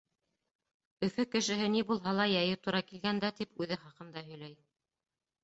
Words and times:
Өфө 1.07 1.25
кешеһе 1.35 1.67
ни 1.73 1.83
булһа 1.89 2.15
ла 2.21 2.25
яйы 2.31 2.57
тура 2.65 2.81
килгәндә 2.89 3.31
тип 3.43 3.63
үҙе 3.67 3.79
хаҡында 3.85 4.27
һөйләй. 4.33 4.59